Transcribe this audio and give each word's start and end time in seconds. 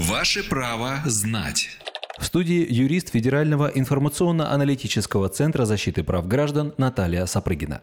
Ваше 0.00 0.42
право 0.48 1.02
знать. 1.04 1.68
В 2.18 2.24
студии 2.24 2.66
юрист 2.70 3.10
Федерального 3.10 3.66
информационно-аналитического 3.66 5.28
центра 5.28 5.66
защиты 5.66 6.02
прав 6.02 6.26
граждан 6.26 6.72
Наталья 6.78 7.26
Сапрыгина. 7.26 7.82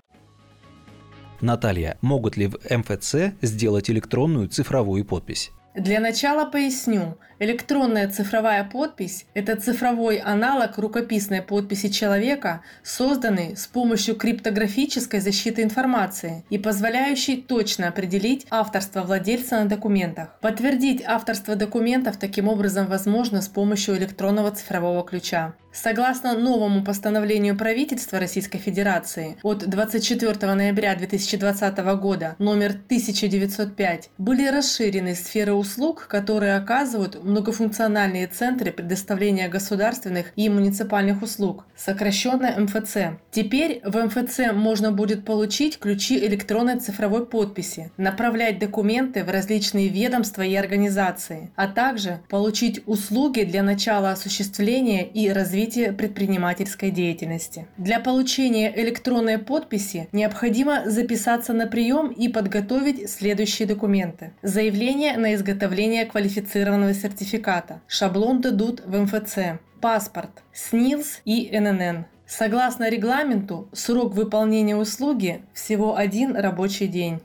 Наталья, 1.41 1.99
могут 2.01 2.35
ли 2.35 2.47
в 2.47 2.57
МФЦ 2.67 3.35
сделать 3.43 3.91
электронную 3.91 4.47
цифровую 4.47 5.05
подпись? 5.05 5.51
Для 5.77 5.99
начала 5.99 6.45
поясню. 6.45 7.19
Электронная 7.37 8.09
цифровая 8.09 8.63
подпись– 8.63 9.27
это 9.35 9.55
цифровой 9.55 10.17
аналог 10.17 10.79
рукописной 10.79 11.43
подписи 11.43 11.89
человека, 11.89 12.63
созданный 12.81 13.55
с 13.55 13.67
помощью 13.67 14.15
криптографической 14.15 15.19
защиты 15.19 15.61
информации 15.61 16.43
и 16.49 16.57
позволяющий 16.57 17.37
точно 17.37 17.89
определить 17.89 18.47
авторство 18.49 19.03
владельца 19.03 19.59
на 19.59 19.69
документах. 19.69 20.39
Подтвердить 20.41 21.03
авторство 21.05 21.55
документов 21.55 22.17
таким 22.17 22.47
образом 22.47 22.87
возможно 22.87 23.43
с 23.43 23.47
помощью 23.47 23.97
электронного 23.97 24.49
цифрового 24.49 25.05
ключа. 25.05 25.53
Согласно 25.83 26.33
новому 26.35 26.83
постановлению 26.83 27.55
правительства 27.55 28.19
Российской 28.19 28.57
Федерации 28.57 29.37
от 29.43 29.59
24 29.59 30.53
ноября 30.55 30.95
2020 30.95 31.77
года 31.99 32.35
номер 32.39 32.71
1905 32.71 34.09
были 34.17 34.47
расширены 34.47 35.13
сферы 35.13 35.53
услуг, 35.53 36.07
которые 36.07 36.55
оказывают 36.55 37.23
многофункциональные 37.23 38.25
центры 38.25 38.71
предоставления 38.71 39.49
государственных 39.49 40.33
и 40.35 40.49
муниципальных 40.49 41.21
услуг, 41.21 41.65
сокращенно 41.75 42.55
МФЦ. 42.57 43.19
Теперь 43.29 43.79
в 43.83 44.03
МФЦ 44.03 44.53
можно 44.53 44.91
будет 44.91 45.25
получить 45.25 45.77
ключи 45.77 46.17
электронной 46.25 46.79
цифровой 46.79 47.27
подписи, 47.27 47.91
направлять 47.97 48.57
документы 48.57 49.23
в 49.23 49.29
различные 49.29 49.89
ведомства 49.89 50.41
и 50.41 50.55
организации, 50.55 51.51
а 51.55 51.67
также 51.67 52.21
получить 52.29 52.81
услуги 52.87 53.41
для 53.41 53.61
начала 53.61 54.09
осуществления 54.09 55.05
и 55.05 55.29
развития 55.29 55.66
развития 55.67 55.91
предпринимательской 55.91 56.91
деятельности. 56.91 57.67
Для 57.77 57.99
получения 57.99 58.73
электронной 58.75 59.37
подписи 59.37 60.07
необходимо 60.11 60.89
записаться 60.89 61.53
на 61.53 61.67
прием 61.67 62.07
и 62.07 62.29
подготовить 62.29 63.09
следующие 63.09 63.67
документы. 63.67 64.31
Заявление 64.41 65.17
на 65.17 65.35
изготовление 65.35 66.05
квалифицированного 66.05 66.93
сертификата. 66.93 67.81
Шаблон 67.87 68.41
дадут 68.41 68.81
в 68.85 68.97
МФЦ. 68.97 69.59
Паспорт, 69.81 70.43
СНИЛС 70.53 71.21
и 71.25 71.49
ННН. 71.59 72.05
Согласно 72.25 72.89
регламенту, 72.89 73.67
срок 73.73 74.15
выполнения 74.15 74.75
услуги 74.75 75.41
всего 75.53 75.95
один 75.95 76.35
рабочий 76.35 76.87
день. 76.87 77.19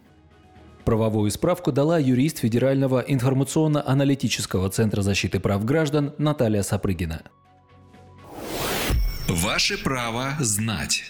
Правовую 0.84 1.30
справку 1.30 1.70
дала 1.70 1.98
юрист 1.98 2.38
Федерального 2.38 3.00
информационно-аналитического 3.00 4.68
центра 4.68 5.02
защиты 5.02 5.38
прав 5.38 5.64
граждан 5.64 6.12
Наталья 6.18 6.62
Сапрыгина. 6.62 7.22
Ваше 9.32 9.78
право 9.78 10.36
знать. 10.40 11.04